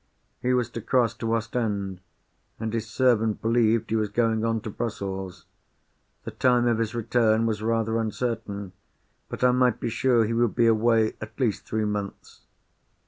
He 0.41 0.51
was 0.55 0.71
to 0.71 0.81
cross 0.81 1.13
to 1.17 1.31
Ostend; 1.35 2.01
and 2.59 2.73
his 2.73 2.87
servant 2.89 3.39
believed 3.39 3.91
he 3.91 3.95
was 3.95 4.09
going 4.09 4.43
on 4.43 4.59
to 4.61 4.71
Brussels. 4.71 5.45
The 6.23 6.31
time 6.31 6.65
of 6.65 6.79
his 6.79 6.95
return 6.95 7.45
was 7.45 7.61
rather 7.61 7.99
uncertain; 7.99 8.71
but 9.29 9.43
I 9.43 9.51
might 9.51 9.79
be 9.79 9.89
sure 9.89 10.25
he 10.25 10.33
would 10.33 10.55
be 10.55 10.65
away 10.65 11.13
at 11.21 11.39
least 11.39 11.67
three 11.67 11.85
months. 11.85 12.41